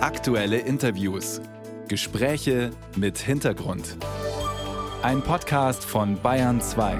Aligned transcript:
Aktuelle 0.00 0.58
Interviews. 0.58 1.40
Gespräche 1.88 2.70
mit 2.94 3.18
Hintergrund. 3.18 3.96
Ein 5.02 5.22
Podcast 5.22 5.84
von 5.84 6.22
Bayern 6.22 6.60
2. 6.60 6.96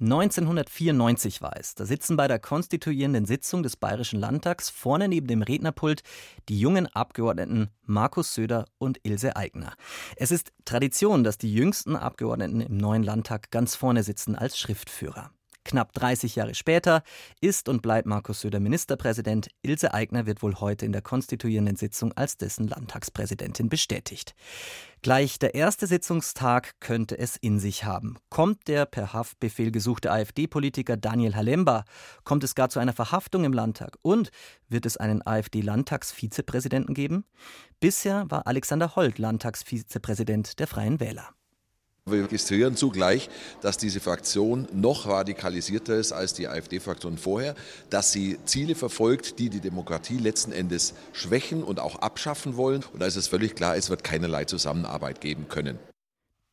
1994 0.00 1.42
war 1.42 1.54
es. 1.58 1.74
Da 1.74 1.84
sitzen 1.84 2.16
bei 2.16 2.28
der 2.28 2.38
konstituierenden 2.38 3.26
Sitzung 3.26 3.62
des 3.62 3.76
Bayerischen 3.76 4.18
Landtags 4.20 4.70
vorne 4.70 5.08
neben 5.08 5.26
dem 5.26 5.42
Rednerpult 5.42 6.00
die 6.48 6.58
jungen 6.58 6.86
Abgeordneten 6.86 7.68
Markus 7.82 8.32
Söder 8.32 8.64
und 8.78 8.98
Ilse 9.02 9.36
Aigner. 9.36 9.74
Es 10.16 10.30
ist 10.30 10.50
Tradition, 10.64 11.24
dass 11.24 11.36
die 11.36 11.52
jüngsten 11.52 11.94
Abgeordneten 11.94 12.62
im 12.62 12.78
neuen 12.78 13.02
Landtag 13.02 13.50
ganz 13.50 13.76
vorne 13.76 14.02
sitzen 14.02 14.34
als 14.34 14.58
Schriftführer. 14.58 15.30
Knapp 15.66 15.92
30 15.92 16.36
Jahre 16.36 16.54
später 16.54 17.02
ist 17.40 17.68
und 17.68 17.82
bleibt 17.82 18.06
Markus 18.06 18.40
Söder 18.40 18.60
Ministerpräsident. 18.60 19.48
Ilse 19.62 19.92
Aigner 19.92 20.24
wird 20.24 20.42
wohl 20.42 20.54
heute 20.54 20.86
in 20.86 20.92
der 20.92 21.02
konstituierenden 21.02 21.76
Sitzung 21.76 22.12
als 22.12 22.38
dessen 22.38 22.68
Landtagspräsidentin 22.68 23.68
bestätigt. 23.68 24.34
Gleich 25.02 25.38
der 25.38 25.54
erste 25.54 25.86
Sitzungstag 25.86 26.80
könnte 26.80 27.18
es 27.18 27.36
in 27.36 27.58
sich 27.58 27.84
haben. 27.84 28.16
Kommt 28.30 28.68
der 28.68 28.86
per 28.86 29.12
Haftbefehl 29.12 29.70
gesuchte 29.70 30.10
AfD-Politiker 30.10 30.96
Daniel 30.96 31.34
Halemba? 31.34 31.84
Kommt 32.24 32.44
es 32.44 32.54
gar 32.54 32.68
zu 32.68 32.78
einer 32.78 32.92
Verhaftung 32.92 33.44
im 33.44 33.52
Landtag? 33.52 33.98
Und 34.02 34.30
wird 34.68 34.86
es 34.86 34.96
einen 34.96 35.26
AfD-Landtagsvizepräsidenten 35.26 36.94
geben? 36.94 37.24
Bisher 37.80 38.24
war 38.30 38.46
Alexander 38.46 38.96
Holt 38.96 39.18
Landtagsvizepräsident 39.18 40.58
der 40.60 40.66
Freien 40.66 41.00
Wähler. 41.00 41.28
Wir 42.08 42.22
registrieren 42.22 42.76
zugleich, 42.76 43.28
dass 43.62 43.78
diese 43.78 43.98
Fraktion 43.98 44.68
noch 44.72 45.08
radikalisierter 45.08 45.96
ist 45.96 46.12
als 46.12 46.34
die 46.34 46.46
AfD-Fraktion 46.46 47.18
vorher, 47.18 47.56
dass 47.90 48.12
sie 48.12 48.38
Ziele 48.44 48.76
verfolgt, 48.76 49.40
die 49.40 49.50
die 49.50 49.58
Demokratie 49.58 50.18
letzten 50.18 50.52
Endes 50.52 50.94
schwächen 51.12 51.64
und 51.64 51.80
auch 51.80 51.96
abschaffen 51.96 52.56
wollen. 52.56 52.84
Und 52.92 53.02
da 53.02 53.06
ist 53.06 53.16
es 53.16 53.26
völlig 53.26 53.56
klar, 53.56 53.76
es 53.76 53.90
wird 53.90 54.04
keinerlei 54.04 54.44
Zusammenarbeit 54.44 55.20
geben 55.20 55.48
können. 55.48 55.80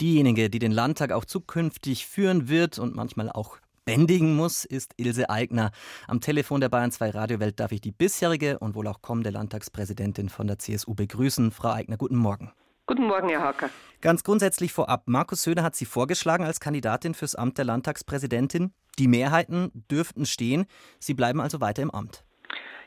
Diejenige, 0.02 0.50
die 0.50 0.58
den 0.58 0.72
Landtag 0.72 1.12
auch 1.12 1.24
zukünftig 1.24 2.08
führen 2.08 2.50
wird 2.50 2.80
und 2.80 2.96
manchmal 2.96 3.31
auch 3.31 3.58
bändigen 3.86 4.36
muss, 4.36 4.66
ist 4.66 4.94
Ilse 4.98 5.30
Aigner. 5.30 5.70
Am 6.08 6.20
Telefon 6.20 6.62
der 6.62 6.70
Bayern 6.70 6.92
2 6.92 7.12
Radiowelt 7.12 7.59
darf 7.59 7.72
ich 7.72 7.81
die 7.81 7.92
bisherige 7.92 8.58
und 8.58 8.74
wohl 8.74 8.88
auch 8.88 9.04
kommende 9.04 9.30
Landtagspräsidentin 9.30 10.30
von 10.30 10.48
der 10.48 10.58
CSU 10.58 10.96
begrüßen. 10.96 11.52
Frau 11.52 11.70
Aigner, 11.70 11.98
guten 11.98 12.18
Morgen. 12.18 12.52
Guten 12.86 13.08
Morgen, 13.08 13.30
Herr 13.30 13.42
Hacker. 13.42 13.70
Ganz 14.02 14.23
grundsätzlich 14.23 14.73
vorab, 14.73 15.03
Markus 15.06 15.44
Söder 15.44 15.64
hat 15.64 15.76
Sie 15.76 15.86
vorgeschlagen 15.86 16.44
als 16.44 16.59
Kandidatin 16.59 17.14
fürs 17.14 17.36
Amt 17.36 17.58
der 17.58 17.64
Landtagspräsidentin. 17.64 18.73
Die 19.00 19.08
Mehrheiten 19.08 19.72
dürften 19.90 20.25
stehen. 20.25 20.66
Sie 21.00 21.14
bleiben 21.14 21.40
also 21.40 21.62
weiter 21.62 21.81
im 21.81 21.92
Amt. 21.92 22.25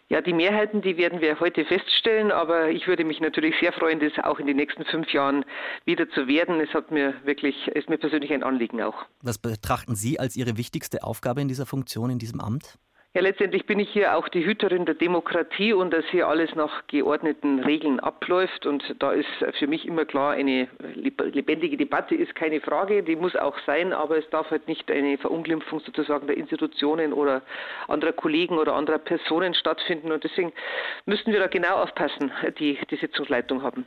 Ja, 0.09 0.21
die 0.21 0.35
Mehrheiten, 0.35 0.83
die 0.83 0.99
werden 0.99 1.21
wir 1.21 1.41
heute 1.41 1.65
feststellen, 1.65 2.31
aber 2.31 2.69
ich 2.69 2.87
würde 2.87 3.05
mich 3.05 3.21
natürlich 3.21 3.55
sehr 3.59 3.73
freuen, 3.73 3.99
das 3.99 4.13
auch 4.23 4.39
in 4.39 4.47
den 4.47 4.57
nächsten 4.57 4.85
fünf 4.85 5.13
Jahren 5.13 5.45
wieder 5.85 6.09
zu 6.11 6.29
werden. 6.29 6.61
Es 6.61 6.73
hat 6.75 6.91
mir 6.91 7.15
wirklich, 7.25 7.67
ist 7.69 7.89
mir 7.89 7.99
persönlich 7.99 8.33
ein 8.33 8.45
Anliegen 8.45 8.83
auch. 8.83 9.07
Was 9.23 9.39
betrachten 9.39 9.97
Sie 9.97 10.21
als 10.21 10.37
Ihre 10.37 10.57
wichtigste 10.59 11.03
Aufgabe 11.03 11.41
in 11.41 11.49
dieser 11.49 11.67
Funktion, 11.67 12.11
in 12.11 12.19
diesem 12.19 12.41
Amt? 12.41 12.79
Ja, 13.17 13.23
letztendlich 13.23 13.65
bin 13.65 13.79
ich 13.79 13.89
hier 13.89 14.15
auch 14.15 14.29
die 14.29 14.45
Hüterin 14.45 14.85
der 14.85 14.95
Demokratie 14.95 15.73
und 15.73 15.91
dass 15.91 16.05
hier 16.11 16.29
alles 16.29 16.55
nach 16.55 16.87
geordneten 16.87 17.61
Regeln 17.61 17.99
abläuft. 17.99 18.67
Und 18.67 18.95
da 18.99 19.13
ist 19.13 19.27
für 19.59 19.67
mich 19.67 19.87
immer 19.87 20.05
klar, 20.05 20.33
eine 20.33 20.69
lebendige 20.93 21.79
Debatte 21.79 22.15
ist 22.15 22.35
keine 22.35 22.61
Frage, 22.61 23.03
die 23.03 23.17
muss 23.17 23.35
auch 23.35 23.59
sein, 23.65 23.95
aber 23.95 24.19
es 24.19 24.29
darf 24.29 24.51
halt 24.51 24.69
nicht 24.69 24.91
eine 24.91 25.17
Verunglimpfung 25.17 25.81
sozusagen 25.81 26.27
der 26.27 26.37
Institutionen 26.37 27.15
oder 27.15 27.41
anderer 27.89 28.13
Kollegen 28.13 28.59
oder 28.59 28.75
anderer 28.75 28.99
Personen 28.99 29.55
stattfinden. 29.55 30.13
Und 30.13 30.23
deswegen 30.23 30.53
müssen 31.07 31.33
wir 31.33 31.41
da 31.41 31.47
genau 31.47 31.77
aufpassen, 31.77 32.31
die 32.59 32.79
die 32.91 32.97
Sitzungsleitung 32.97 33.63
haben. 33.63 33.87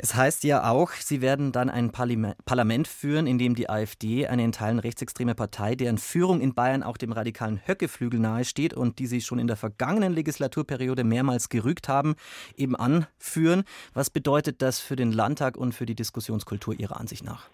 Es 0.00 0.14
heißt 0.14 0.44
ja 0.44 0.70
auch, 0.70 0.92
Sie 0.92 1.20
werden 1.20 1.50
dann 1.50 1.68
ein 1.68 1.90
Parlament 1.90 2.86
führen, 2.86 3.26
in 3.26 3.36
dem 3.36 3.56
die 3.56 3.68
AfD, 3.68 4.28
eine 4.28 4.44
in 4.44 4.52
Teilen 4.52 4.78
rechtsextreme 4.78 5.34
Partei, 5.34 5.74
deren 5.74 5.98
Führung 5.98 6.40
in 6.40 6.54
Bayern 6.54 6.84
auch 6.84 6.96
dem 6.96 7.10
radikalen 7.10 7.60
Höckeflügel 7.66 8.20
nahesteht 8.20 8.74
und 8.74 9.00
die 9.00 9.08
Sie 9.08 9.20
schon 9.20 9.40
in 9.40 9.48
der 9.48 9.56
vergangenen 9.56 10.12
Legislaturperiode 10.12 11.02
mehrmals 11.02 11.48
gerügt 11.48 11.88
haben, 11.88 12.14
eben 12.56 12.76
anführen. 12.76 13.64
Was 13.92 14.08
bedeutet 14.08 14.62
das 14.62 14.78
für 14.78 14.94
den 14.94 15.10
Landtag 15.10 15.56
und 15.56 15.74
für 15.74 15.84
die 15.84 15.96
Diskussionskultur 15.96 16.78
Ihrer 16.78 17.00
Ansicht 17.00 17.24
nach? 17.24 17.48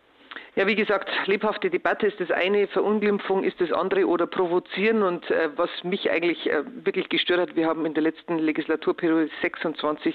Ja, 0.56 0.69
wie 0.69 0.76
gesagt, 0.76 1.10
lebhafte 1.26 1.69
Debatte 1.69 2.06
ist 2.06 2.20
das 2.20 2.31
eine, 2.31 2.69
Verunglimpfung 2.69 3.42
ist 3.42 3.60
das 3.60 3.72
andere 3.72 4.06
oder 4.06 4.26
provozieren. 4.26 5.03
Und 5.03 5.28
äh, 5.31 5.50
was 5.56 5.70
mich 5.82 6.10
eigentlich 6.10 6.48
äh, 6.48 6.62
wirklich 6.84 7.09
gestört 7.09 7.41
hat, 7.41 7.56
wir 7.56 7.66
haben 7.66 7.84
in 7.87 7.94
der 7.94 8.04
letzten 8.04 8.38
Legislaturperiode 8.38 9.31
26 9.42 10.15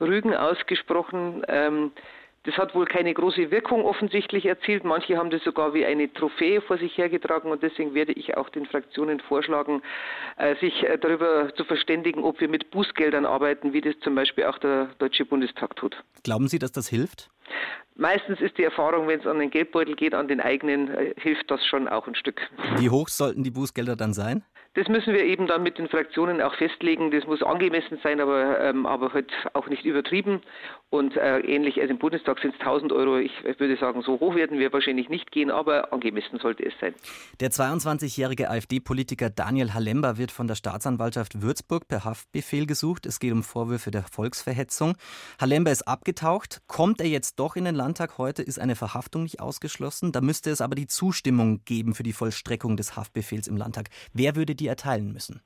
Rügen 0.00 0.34
ausgesprochen. 0.34 1.42
Ähm, 1.48 1.92
das 2.44 2.58
hat 2.58 2.74
wohl 2.74 2.84
keine 2.84 3.12
große 3.12 3.50
Wirkung 3.50 3.84
offensichtlich 3.84 4.44
erzielt. 4.44 4.84
Manche 4.84 5.16
haben 5.16 5.30
das 5.30 5.42
sogar 5.44 5.72
wie 5.72 5.84
eine 5.84 6.12
Trophäe 6.12 6.60
vor 6.60 6.76
sich 6.76 6.96
hergetragen 6.96 7.50
und 7.50 7.62
deswegen 7.62 7.94
werde 7.94 8.12
ich 8.12 8.36
auch 8.36 8.50
den 8.50 8.66
Fraktionen 8.66 9.20
vorschlagen, 9.20 9.82
äh, 10.36 10.54
sich 10.56 10.82
äh, 10.82 10.98
darüber 10.98 11.54
zu 11.54 11.64
verständigen, 11.64 12.22
ob 12.22 12.40
wir 12.40 12.48
mit 12.48 12.70
Bußgeldern 12.70 13.24
arbeiten, 13.24 13.72
wie 13.72 13.80
das 13.80 13.98
zum 14.00 14.14
Beispiel 14.14 14.44
auch 14.44 14.58
der 14.58 14.90
Deutsche 14.98 15.24
Bundestag 15.24 15.76
tut. 15.76 15.96
Glauben 16.22 16.48
Sie, 16.48 16.58
dass 16.58 16.72
das 16.72 16.88
hilft? 16.88 17.30
Meistens 17.96 18.40
ist 18.40 18.58
die 18.58 18.64
Erfahrung, 18.64 19.06
wenn 19.06 19.20
es 19.20 19.26
an 19.26 19.38
den 19.38 19.50
Geldbeutel 19.50 19.94
geht, 19.94 20.14
an 20.14 20.26
den 20.26 20.40
eigenen, 20.40 20.90
äh, 20.90 21.14
hilft 21.16 21.48
das 21.50 21.64
schon 21.64 21.86
auch 21.86 22.08
ein 22.08 22.16
Stück. 22.16 22.40
Wie 22.78 22.90
hoch 22.90 23.08
sollten 23.08 23.44
die 23.44 23.52
Bußgelder 23.52 23.94
dann 23.94 24.12
sein? 24.12 24.44
Das 24.74 24.88
müssen 24.88 25.14
wir 25.14 25.22
eben 25.22 25.46
dann 25.46 25.62
mit 25.62 25.78
den 25.78 25.88
Fraktionen 25.88 26.40
auch 26.40 26.54
festlegen. 26.56 27.12
Das 27.12 27.24
muss 27.26 27.44
angemessen 27.44 28.00
sein, 28.02 28.20
aber, 28.20 28.58
ähm, 28.60 28.86
aber 28.86 29.12
halt 29.12 29.30
auch 29.52 29.68
nicht 29.68 29.84
übertrieben. 29.84 30.42
Und 30.90 31.16
äh, 31.16 31.38
ähnlich 31.40 31.80
als 31.80 31.90
im 31.90 31.98
Bundestag 31.98 32.40
sind 32.40 32.54
es 32.54 32.60
1000 32.60 32.90
Euro. 32.90 33.18
Ich 33.18 33.32
würde 33.44 33.76
sagen, 33.76 34.02
so 34.02 34.18
hoch 34.18 34.34
werden 34.34 34.58
wir 34.58 34.72
wahrscheinlich 34.72 35.08
nicht 35.08 35.30
gehen, 35.30 35.52
aber 35.52 35.92
angemessen 35.92 36.40
sollte 36.40 36.64
es 36.64 36.72
sein. 36.80 36.92
Der 37.38 37.50
22-jährige 37.50 38.50
AfD-Politiker 38.50 39.30
Daniel 39.30 39.74
Halemba 39.74 40.18
wird 40.18 40.32
von 40.32 40.48
der 40.48 40.56
Staatsanwaltschaft 40.56 41.40
Würzburg 41.40 41.86
per 41.86 42.04
Haftbefehl 42.04 42.66
gesucht. 42.66 43.06
Es 43.06 43.20
geht 43.20 43.32
um 43.32 43.44
Vorwürfe 43.44 43.92
der 43.92 44.02
Volksverhetzung. 44.02 44.96
Halemba 45.40 45.70
ist 45.70 45.86
abgetaucht. 45.86 46.62
Kommt 46.66 47.00
er 47.00 47.06
jetzt 47.06 47.33
doch 47.36 47.56
in 47.56 47.64
den 47.64 47.74
Landtag 47.74 48.18
heute, 48.18 48.42
ist 48.42 48.58
eine 48.58 48.76
Verhaftung 48.76 49.24
nicht 49.24 49.40
ausgeschlossen. 49.40 50.12
Da 50.12 50.20
müsste 50.20 50.50
es 50.50 50.60
aber 50.60 50.74
die 50.74 50.86
Zustimmung 50.86 51.64
geben 51.64 51.94
für 51.94 52.02
die 52.02 52.12
Vollstreckung 52.12 52.76
des 52.76 52.96
Haftbefehls 52.96 53.46
im 53.48 53.56
Landtag. 53.56 53.88
Wer 54.12 54.36
würde 54.36 54.54
die 54.54 54.66
erteilen 54.66 55.12
müssen? 55.12 55.40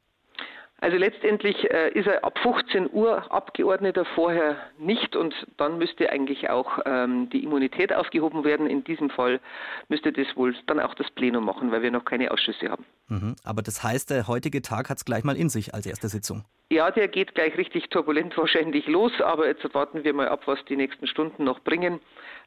Also 0.80 0.96
letztendlich 0.96 1.56
äh, 1.72 1.90
ist 1.90 2.06
er 2.06 2.22
ab 2.22 2.38
15 2.38 2.90
Uhr 2.92 3.32
Abgeordneter, 3.32 4.04
vorher 4.14 4.56
nicht 4.78 5.16
und 5.16 5.34
dann 5.56 5.78
müsste 5.78 6.10
eigentlich 6.10 6.50
auch 6.50 6.78
ähm, 6.86 7.28
die 7.30 7.42
Immunität 7.42 7.92
aufgehoben 7.92 8.44
werden. 8.44 8.68
In 8.68 8.84
diesem 8.84 9.10
Fall 9.10 9.40
müsste 9.88 10.12
das 10.12 10.28
wohl 10.36 10.54
dann 10.66 10.78
auch 10.78 10.94
das 10.94 11.10
Plenum 11.10 11.44
machen, 11.44 11.72
weil 11.72 11.82
wir 11.82 11.90
noch 11.90 12.04
keine 12.04 12.30
Ausschüsse 12.30 12.70
haben. 12.70 12.84
Mhm. 13.08 13.34
Aber 13.42 13.62
das 13.62 13.82
heißt, 13.82 14.10
der 14.10 14.28
heutige 14.28 14.62
Tag 14.62 14.88
hat 14.88 14.98
es 14.98 15.04
gleich 15.04 15.24
mal 15.24 15.36
in 15.36 15.48
sich 15.48 15.74
als 15.74 15.84
erste 15.84 16.08
Sitzung. 16.08 16.44
Ja, 16.70 16.90
der 16.90 17.08
geht 17.08 17.34
gleich 17.34 17.56
richtig 17.56 17.88
turbulent 17.88 18.36
wahrscheinlich 18.36 18.86
los, 18.86 19.12
aber 19.20 19.46
jetzt 19.46 19.64
warten 19.72 20.04
wir 20.04 20.12
mal 20.12 20.28
ab, 20.28 20.42
was 20.46 20.58
die 20.68 20.76
nächsten 20.76 21.06
Stunden 21.06 21.44
noch 21.44 21.60
bringen. 21.60 22.00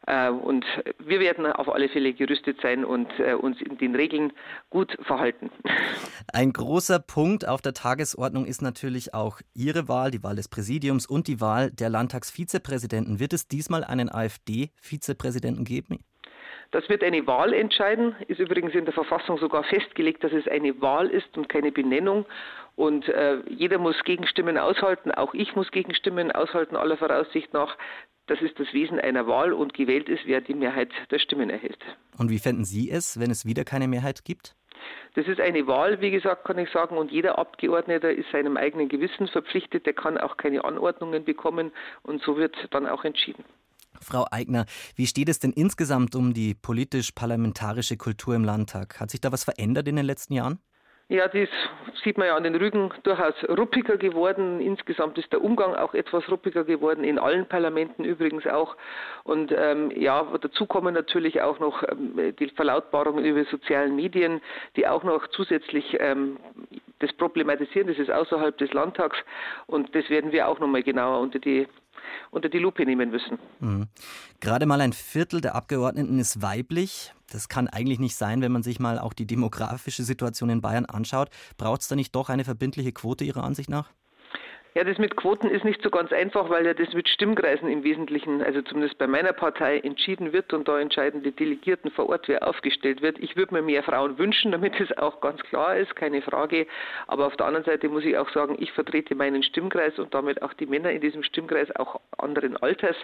Äh, 0.06 0.30
und 0.30 0.64
wir 1.00 1.20
werden 1.20 1.48
auf 1.48 1.70
alle 1.70 1.90
Fälle 1.90 2.14
gerüstet 2.14 2.60
sein 2.62 2.86
und 2.86 3.08
äh, 3.20 3.34
uns 3.34 3.60
in 3.62 3.78
den 3.78 3.96
Regeln 3.96 4.32
gut 4.70 4.96
verhalten. 5.02 5.50
Ein 6.34 6.54
großer 6.54 7.00
Punkt 7.00 7.48
auf 7.48 7.62
der 7.62 7.74
Tagesordnung 7.74 8.46
ist 8.46 8.62
natürlich 8.62 9.14
auch 9.14 9.42
Ihre 9.56 9.88
Wahl, 9.88 10.12
die 10.12 10.24
Wahl 10.24 10.36
des 10.36 10.48
Präsidiums 10.48 11.08
und 11.08 11.28
die 11.28 11.42
Wahl 11.42 11.72
der 11.72 11.90
Landtagsvizepräsidenten. 11.90 13.20
Wird 13.20 13.34
es 13.34 13.48
diesmal 13.48 13.84
einen 13.84 14.10
AfD-Vizepräsidenten 14.10 15.66
geben? 15.66 16.04
Das 16.72 16.88
wird 16.88 17.04
eine 17.04 17.28
Wahl 17.28 17.54
entscheiden, 17.54 18.16
ist 18.28 18.40
übrigens 18.40 18.74
in 18.74 18.86
der 18.86 18.94
Verfassung 18.94 19.38
sogar 19.38 19.64
festgelegt, 19.66 20.24
dass 20.24 20.32
es 20.32 20.48
eine 20.48 20.82
Wahl 20.82 21.10
ist 21.10 21.38
und 21.38 21.50
keine 21.50 21.72
Benennung. 21.72 22.26
Und 22.78 23.10
äh, 23.10 23.40
jeder 23.50 23.78
muss 23.78 24.02
Gegenstimmen 24.06 24.58
aushalten, 24.58 25.12
auch 25.12 25.34
ich 25.34 25.54
muss 25.56 25.70
Gegenstimmen 25.72 26.32
aushalten, 26.32 26.78
aller 26.78 26.96
Voraussicht 26.96 27.54
nach. 27.54 27.78
Das 28.28 28.42
ist 28.42 28.58
das 28.58 28.72
Wesen 28.72 29.00
einer 29.00 29.28
Wahl 29.28 29.52
und 29.52 29.74
gewählt 29.74 30.08
ist, 30.08 30.22
wer 30.26 30.40
die 30.40 30.54
Mehrheit 30.54 30.90
der 31.12 31.20
Stimmen 31.20 31.50
erhält. 31.50 31.80
Und 32.18 32.30
wie 32.30 32.40
fänden 32.40 32.64
Sie 32.64 32.90
es, 32.90 33.20
wenn 33.20 33.32
es 33.32 33.46
wieder 33.46 33.66
keine 33.66 33.90
Mehrheit 33.90 34.24
gibt? 34.24 34.56
Das 35.16 35.28
ist 35.28 35.42
eine 35.42 35.68
Wahl, 35.68 36.00
wie 36.00 36.12
gesagt, 36.12 36.46
kann 36.46 36.58
ich 36.58 36.70
sagen, 36.70 36.98
und 36.98 37.12
jeder 37.12 37.38
Abgeordneter 37.38 38.12
ist 38.12 38.32
seinem 38.32 38.56
eigenen 38.56 38.88
Gewissen 38.88 39.28
verpflichtet, 39.28 39.86
der 39.86 39.94
kann 39.94 40.18
auch 40.18 40.38
keine 40.38 40.64
Anordnungen 40.64 41.26
bekommen 41.26 41.72
und 42.04 42.22
so 42.22 42.38
wird 42.38 42.56
dann 42.72 42.88
auch 42.88 43.04
entschieden. 43.04 43.44
Frau 44.02 44.26
Eigner, 44.32 44.66
wie 44.96 45.08
steht 45.08 45.30
es 45.30 45.40
denn 45.40 45.52
insgesamt 45.52 46.16
um 46.16 46.34
die 46.34 46.54
politisch-parlamentarische 46.54 47.98
Kultur 47.98 48.36
im 48.36 48.44
Landtag? 48.44 49.00
Hat 49.00 49.12
sich 49.12 49.22
da 49.22 49.32
was 49.32 49.44
verändert 49.44 49.88
in 49.88 49.96
den 49.96 50.06
letzten 50.06 50.34
Jahren? 50.34 50.60
Ja, 51.12 51.28
das 51.28 51.50
sieht 52.06 52.18
man 52.18 52.28
ja 52.28 52.38
an 52.38 52.44
den 52.44 52.56
Rügen 52.56 52.90
durchaus 53.04 53.34
ruppiger 53.50 53.98
geworden. 53.98 54.62
Insgesamt 54.62 55.18
ist 55.18 55.30
der 55.34 55.44
Umgang 55.44 55.76
auch 55.76 55.94
etwas 55.94 56.24
ruppiger 56.32 56.64
geworden, 56.64 57.04
in 57.04 57.20
allen 57.20 57.46
Parlamenten 57.46 58.06
übrigens 58.06 58.48
auch. 58.48 58.78
Und 59.26 59.52
ähm, 59.54 59.92
ja, 59.94 60.26
dazu 60.42 60.66
kommen 60.66 60.94
natürlich 60.94 61.42
auch 61.42 61.60
noch 61.60 61.84
ähm, 61.84 62.34
die 62.40 62.48
Verlautbarungen 62.48 63.26
über 63.26 63.44
sozialen 63.44 63.94
Medien, 63.94 64.40
die 64.78 64.88
auch 64.88 65.04
noch 65.04 65.28
zusätzlich 65.28 65.98
ähm, 66.00 66.38
das 67.00 67.12
problematisieren. 67.12 67.90
Das 67.90 67.98
ist 67.98 68.10
außerhalb 68.10 68.58
des 68.58 68.72
Landtags 68.72 69.18
und 69.68 69.94
das 69.94 70.10
werden 70.10 70.32
wir 70.32 70.48
auch 70.48 70.60
nochmal 70.60 70.82
genauer 70.82 71.20
unter 71.20 71.40
die 71.40 71.68
unter 72.30 72.48
die 72.48 72.60
Lupe 72.60 72.86
nehmen 72.86 73.12
müssen. 73.12 73.38
Mhm. 73.60 73.88
Gerade 74.40 74.66
mal 74.66 74.80
ein 74.80 74.94
Viertel 74.94 75.42
der 75.42 75.56
Abgeordneten 75.56 76.20
ist 76.20 76.42
weiblich. 76.42 77.14
Das 77.32 77.48
kann 77.48 77.70
eigentlich 77.70 78.00
nicht 78.00 78.16
sein, 78.16 78.42
wenn 78.42 78.52
man 78.52 78.62
sich 78.62 78.80
mal 78.80 79.00
auch 79.00 79.14
die 79.14 79.26
demografische 79.26 80.04
Situation 80.04 80.50
in 80.50 80.60
Bayern 80.62 80.86
anschaut. 80.86 81.30
Braucht 81.58 81.82
es 81.82 81.88
da 81.88 81.96
nicht 81.96 82.14
doch 82.14 82.28
eine 82.28 82.44
verbindliche 82.44 82.92
Quote 82.92 83.24
Ihrer 83.24 83.44
Ansicht 83.44 83.70
nach? 83.70 83.90
Ja, 84.74 84.86
das 84.86 84.98
mit 84.98 85.18
Quoten 85.18 85.50
ist 85.50 85.66
nicht 85.66 85.82
so 85.84 85.90
ganz 85.90 86.14
einfach, 86.14 86.50
weil 86.50 86.66
ja 86.66 86.74
das 86.74 86.94
mit 86.94 87.10
Stimmkreisen 87.10 87.68
im 87.68 87.84
Wesentlichen, 87.84 88.42
also 88.42 88.62
zumindest 88.62 88.98
bei 88.98 89.06
meiner 89.06 89.34
Partei, 89.34 89.80
entschieden 89.80 90.32
wird 90.32 90.54
und 90.54 90.68
da 90.68 90.80
entscheiden 90.80 91.24
die 91.24 91.32
Delegierten 91.32 91.92
vor 91.92 92.08
Ort, 92.08 92.30
wer 92.30 92.48
aufgestellt 92.48 93.02
wird. 93.02 93.20
Ich 93.20 93.36
würde 93.36 93.54
mir 93.54 93.62
mehr 93.62 93.84
Frauen 93.84 94.18
wünschen, 94.18 94.54
damit 94.54 94.80
es 94.80 94.98
auch 94.98 95.20
ganz 95.20 95.42
klar 95.44 95.76
ist, 95.76 95.96
keine 95.98 96.22
Frage. 96.22 96.68
Aber 97.08 97.28
auf 97.28 97.36
der 97.36 97.48
anderen 97.48 97.66
Seite 97.66 97.90
muss 97.90 98.06
ich 98.06 98.18
auch 98.18 98.30
sagen, 98.30 98.56
ich 98.60 98.72
vertrete 98.72 99.14
meinen 99.14 99.44
Stimmkreis 99.44 100.00
und 100.00 100.14
damit 100.14 100.42
auch 100.42 100.54
die 100.54 100.68
Männer 100.68 100.92
in 100.92 101.02
diesem 101.02 101.24
Stimmkreis, 101.24 101.70
auch 101.76 102.00
anderen 102.18 102.56
Alters. 102.56 102.96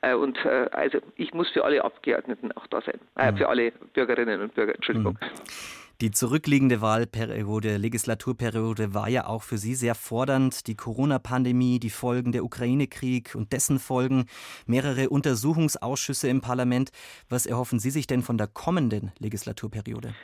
Äh, 0.00 0.14
und 0.14 0.42
äh, 0.46 0.70
also 0.72 1.00
ich 1.16 1.34
muss 1.34 1.50
für 1.50 1.64
alle 1.64 1.84
Abgeordneten 1.84 2.50
auch 2.52 2.66
da 2.68 2.80
sein, 2.80 2.98
äh, 3.16 3.30
mhm. 3.30 3.36
für 3.36 3.48
alle 3.48 3.72
Bürgerinnen 3.92 4.40
und 4.40 4.54
Bürger. 4.54 4.74
Entschuldigung. 4.74 5.18
Mhm. 5.20 5.79
Die 6.00 6.10
zurückliegende 6.10 6.80
Wahlperiode, 6.80 7.76
Legislaturperiode 7.76 8.94
war 8.94 9.10
ja 9.10 9.26
auch 9.26 9.42
für 9.42 9.58
Sie 9.58 9.74
sehr 9.74 9.94
fordernd. 9.94 10.66
Die 10.66 10.74
Corona-Pandemie, 10.74 11.78
die 11.78 11.90
Folgen 11.90 12.32
der 12.32 12.42
Ukraine-Krieg 12.42 13.34
und 13.34 13.52
dessen 13.52 13.78
Folgen, 13.78 14.24
mehrere 14.64 15.10
Untersuchungsausschüsse 15.10 16.26
im 16.28 16.40
Parlament. 16.40 16.90
Was 17.28 17.44
erhoffen 17.44 17.78
Sie 17.80 17.90
sich 17.90 18.06
denn 18.06 18.22
von 18.22 18.38
der 18.38 18.46
kommenden 18.46 19.12
Legislaturperiode? 19.18 20.14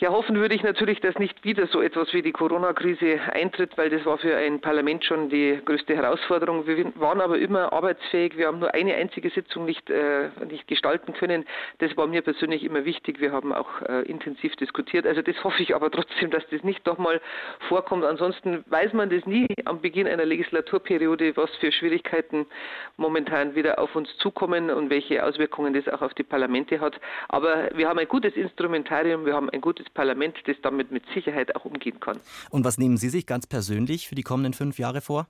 Ja, 0.00 0.12
hoffen 0.12 0.36
würde 0.36 0.54
ich 0.54 0.62
natürlich, 0.62 0.98
dass 1.00 1.18
nicht 1.18 1.44
wieder 1.44 1.66
so 1.66 1.82
etwas 1.82 2.14
wie 2.14 2.22
die 2.22 2.32
Corona-Krise 2.32 3.20
eintritt, 3.34 3.76
weil 3.76 3.90
das 3.90 4.06
war 4.06 4.16
für 4.16 4.34
ein 4.34 4.58
Parlament 4.58 5.04
schon 5.04 5.28
die 5.28 5.60
größte 5.62 5.94
Herausforderung. 5.94 6.66
Wir 6.66 6.90
waren 6.94 7.20
aber 7.20 7.38
immer 7.38 7.70
arbeitsfähig. 7.70 8.34
Wir 8.38 8.46
haben 8.46 8.60
nur 8.60 8.72
eine 8.72 8.94
einzige 8.94 9.28
Sitzung 9.28 9.66
nicht, 9.66 9.90
äh, 9.90 10.30
nicht 10.48 10.66
gestalten 10.68 11.12
können. 11.12 11.44
Das 11.80 11.94
war 11.98 12.06
mir 12.06 12.22
persönlich 12.22 12.64
immer 12.64 12.86
wichtig. 12.86 13.20
Wir 13.20 13.32
haben 13.32 13.52
auch 13.52 13.82
äh, 13.82 14.00
intensiv 14.04 14.56
diskutiert. 14.56 15.06
Also 15.06 15.20
das 15.20 15.44
hoffe 15.44 15.62
ich 15.62 15.74
aber 15.74 15.90
trotzdem, 15.90 16.30
dass 16.30 16.48
das 16.48 16.64
nicht 16.64 16.86
doch 16.86 16.96
mal 16.96 17.20
vorkommt. 17.68 18.06
Ansonsten 18.06 18.64
weiß 18.70 18.94
man 18.94 19.10
das 19.10 19.26
nie 19.26 19.48
am 19.66 19.82
Beginn 19.82 20.06
einer 20.06 20.24
Legislaturperiode, 20.24 21.36
was 21.36 21.54
für 21.56 21.72
Schwierigkeiten 21.72 22.46
momentan 22.96 23.54
wieder 23.54 23.78
auf 23.78 23.94
uns 23.94 24.08
zukommen 24.16 24.70
und 24.70 24.88
welche 24.88 25.22
Auswirkungen 25.22 25.74
das 25.74 25.86
auch 25.88 26.00
auf 26.00 26.14
die 26.14 26.22
Parlamente 26.22 26.80
hat. 26.80 26.98
Aber 27.28 27.68
wir 27.74 27.86
haben 27.86 27.98
ein 27.98 28.08
gutes 28.08 28.34
Instrumentarium, 28.34 29.26
wir 29.26 29.34
haben 29.34 29.50
ein 29.50 29.60
gutes 29.60 29.89
Parlament, 29.94 30.36
das 30.46 30.56
damit 30.62 30.90
mit 30.90 31.04
Sicherheit 31.14 31.54
auch 31.56 31.64
umgehen 31.64 32.00
kann. 32.00 32.18
Und 32.50 32.64
was 32.64 32.78
nehmen 32.78 32.96
Sie 32.96 33.08
sich 33.08 33.26
ganz 33.26 33.46
persönlich 33.46 34.08
für 34.08 34.14
die 34.14 34.22
kommenden 34.22 34.52
fünf 34.52 34.78
Jahre 34.78 35.00
vor? 35.00 35.26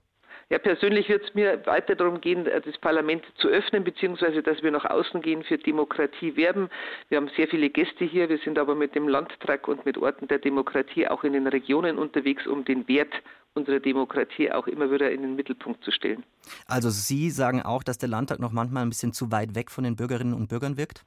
Ja, 0.51 0.59
persönlich 0.59 1.07
wird 1.07 1.23
es 1.23 1.33
mir 1.33 1.65
weiter 1.65 1.95
darum 1.95 2.19
gehen, 2.19 2.45
äh, 2.45 2.59
das 2.59 2.77
Parlament 2.77 3.23
zu 3.37 3.47
öffnen, 3.47 3.85
beziehungsweise 3.85 4.43
dass 4.43 4.61
wir 4.61 4.71
nach 4.71 4.83
außen 4.83 5.21
gehen, 5.21 5.43
für 5.43 5.57
Demokratie 5.57 6.35
werben. 6.35 6.69
Wir 7.07 7.19
haben 7.19 7.29
sehr 7.37 7.47
viele 7.47 7.69
Gäste 7.69 8.03
hier. 8.03 8.27
Wir 8.27 8.37
sind 8.39 8.59
aber 8.59 8.75
mit 8.75 8.93
dem 8.93 9.07
Landtag 9.07 9.69
und 9.69 9.85
mit 9.85 9.97
Orten 9.97 10.27
der 10.27 10.39
Demokratie 10.39 11.07
auch 11.07 11.23
in 11.23 11.31
den 11.31 11.47
Regionen 11.47 11.97
unterwegs, 11.97 12.47
um 12.47 12.65
den 12.65 12.85
Wert 12.89 13.13
unserer 13.53 13.79
Demokratie 13.79 14.51
auch 14.51 14.67
immer 14.67 14.91
wieder 14.91 15.09
in 15.11 15.21
den 15.21 15.37
Mittelpunkt 15.37 15.85
zu 15.85 15.91
stellen. 15.91 16.23
Also 16.67 16.89
Sie 16.89 17.29
sagen 17.29 17.61
auch, 17.61 17.83
dass 17.83 17.97
der 17.97 18.09
Landtag 18.09 18.39
noch 18.39 18.51
manchmal 18.51 18.83
ein 18.83 18.89
bisschen 18.89 19.13
zu 19.13 19.31
weit 19.31 19.55
weg 19.55 19.71
von 19.71 19.85
den 19.85 19.95
Bürgerinnen 19.95 20.33
und 20.33 20.49
Bürgern 20.49 20.75
wirkt? 20.75 21.05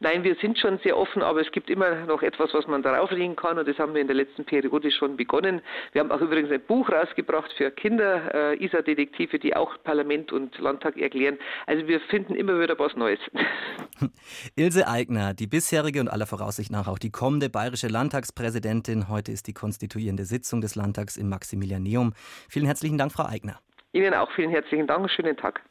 Nein, 0.00 0.24
wir 0.24 0.34
sind 0.36 0.58
schon 0.58 0.78
sehr 0.78 0.96
offen, 0.96 1.22
aber 1.22 1.40
es 1.40 1.50
gibt 1.52 1.70
immer 1.70 2.06
noch 2.06 2.22
etwas, 2.22 2.52
was 2.54 2.66
man 2.66 2.82
darauf 2.82 3.10
legen 3.10 3.36
kann 3.36 3.58
und 3.58 3.68
das 3.68 3.78
haben 3.78 3.94
wir 3.94 4.00
in 4.00 4.06
der 4.06 4.16
letzten 4.16 4.44
Periode 4.44 4.90
schon 4.90 5.16
begonnen. 5.16 5.60
Wir 5.92 6.00
haben 6.00 6.10
auch 6.10 6.20
übrigens 6.20 6.50
ein 6.50 6.60
Buch 6.60 6.90
rausgebracht 6.90 7.52
für 7.56 7.70
Kinder, 7.70 8.34
äh, 8.34 8.64
ISA-Detektive, 8.64 9.38
die 9.38 9.54
auch 9.54 9.76
Parlament 9.84 10.32
und 10.32 10.58
Landtag 10.58 10.96
erklären. 10.96 11.38
Also 11.66 11.86
wir 11.86 12.00
finden 12.00 12.34
immer 12.34 12.60
wieder 12.60 12.78
was 12.78 12.94
Neues. 12.96 13.20
Ilse 14.56 14.86
Aigner, 14.86 15.34
die 15.34 15.46
bisherige 15.46 16.00
und 16.00 16.08
aller 16.08 16.26
Voraussicht 16.26 16.70
nach 16.70 16.88
auch 16.88 16.98
die 16.98 17.10
kommende 17.10 17.48
bayerische 17.48 17.88
Landtagspräsidentin. 17.88 19.08
Heute 19.08 19.32
ist 19.32 19.46
die 19.46 19.54
konstituierende 19.54 20.24
Sitzung 20.24 20.60
des 20.60 20.74
Landtags 20.74 21.16
im 21.16 21.28
Maximilianeum. 21.28 22.12
Vielen 22.48 22.66
herzlichen 22.66 22.98
Dank, 22.98 23.12
Frau 23.12 23.24
Aigner. 23.24 23.58
Ihnen 23.92 24.14
auch 24.14 24.30
vielen 24.32 24.50
herzlichen 24.50 24.86
Dank. 24.86 25.10
Schönen 25.10 25.36
Tag. 25.36 25.62